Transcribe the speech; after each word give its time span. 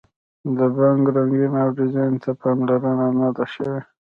د 0.57 0.59
باندې 0.75 1.09
رنګ 1.15 1.55
او 1.61 1.69
ډیزاین 1.77 2.13
ته 2.23 2.29
پاملرنه 2.41 3.07
نه 3.19 3.29
ده 3.35 3.45
شوې. 3.53 3.79